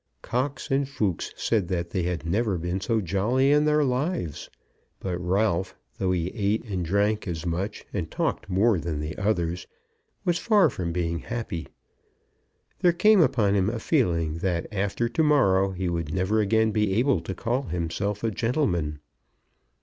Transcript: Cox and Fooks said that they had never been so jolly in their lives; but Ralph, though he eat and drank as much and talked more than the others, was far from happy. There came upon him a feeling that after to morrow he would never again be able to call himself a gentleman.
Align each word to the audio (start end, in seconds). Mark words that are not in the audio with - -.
Cox 0.23 0.71
and 0.71 0.87
Fooks 0.87 1.31
said 1.37 1.67
that 1.67 1.91
they 1.91 2.01
had 2.01 2.25
never 2.25 2.57
been 2.57 2.81
so 2.81 3.01
jolly 3.01 3.51
in 3.51 3.65
their 3.65 3.83
lives; 3.83 4.49
but 4.99 5.19
Ralph, 5.19 5.75
though 5.99 6.11
he 6.11 6.31
eat 6.31 6.65
and 6.65 6.83
drank 6.83 7.27
as 7.27 7.45
much 7.45 7.85
and 7.93 8.09
talked 8.09 8.49
more 8.49 8.79
than 8.79 8.99
the 8.99 9.15
others, 9.19 9.67
was 10.25 10.39
far 10.39 10.71
from 10.71 10.91
happy. 10.95 11.67
There 12.79 12.93
came 12.93 13.21
upon 13.21 13.53
him 13.53 13.69
a 13.69 13.77
feeling 13.77 14.39
that 14.39 14.65
after 14.73 15.07
to 15.07 15.21
morrow 15.23 15.69
he 15.69 15.87
would 15.87 16.11
never 16.11 16.41
again 16.41 16.71
be 16.71 16.95
able 16.95 17.21
to 17.21 17.35
call 17.35 17.65
himself 17.67 18.23
a 18.23 18.31
gentleman. 18.31 18.97